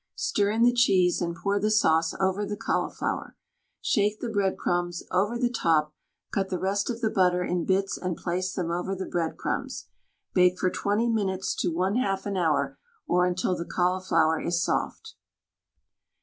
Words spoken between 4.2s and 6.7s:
breadcrumbs over the top, cut the